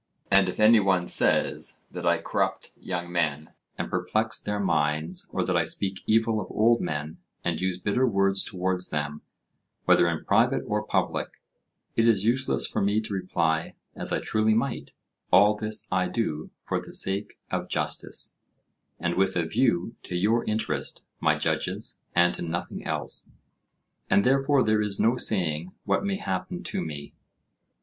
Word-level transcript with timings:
And 0.31 0.49
if 0.49 0.59
any 0.59 0.79
one 0.79 1.05
says 1.07 1.79
that 1.91 2.07
I 2.07 2.17
corrupt 2.17 2.71
young 2.75 3.11
men, 3.11 3.51
and 3.77 3.87
perplex 3.87 4.39
their 4.41 4.59
minds, 4.59 5.29
or 5.31 5.45
that 5.45 5.55
I 5.55 5.63
speak 5.63 5.99
evil 6.07 6.41
of 6.41 6.49
old 6.49 6.81
men, 6.81 7.19
and 7.43 7.61
use 7.61 7.77
bitter 7.77 8.07
words 8.07 8.43
towards 8.43 8.89
them, 8.89 9.21
whether 9.85 10.07
in 10.07 10.25
private 10.25 10.63
or 10.65 10.81
public, 10.81 11.43
it 11.95 12.07
is 12.07 12.25
useless 12.25 12.65
for 12.65 12.81
me 12.81 12.99
to 12.99 13.13
reply, 13.13 13.75
as 13.95 14.11
I 14.11 14.19
truly 14.19 14.55
might:—"All 14.55 15.53
this 15.53 15.87
I 15.91 16.07
do 16.07 16.49
for 16.63 16.81
the 16.81 16.93
sake 16.93 17.37
of 17.51 17.69
justice, 17.69 18.35
and 18.99 19.13
with 19.13 19.35
a 19.35 19.45
view 19.45 19.95
to 20.01 20.15
your 20.15 20.43
interest, 20.45 21.03
my 21.19 21.35
judges, 21.35 22.01
and 22.15 22.33
to 22.33 22.41
nothing 22.41 22.83
else." 22.85 23.29
And 24.09 24.23
therefore 24.23 24.63
there 24.63 24.81
is 24.81 24.99
no 24.99 25.17
saying 25.17 25.73
what 25.83 26.03
may 26.03 26.15
happen 26.15 26.63
to 26.63 26.81
me. 26.83 27.13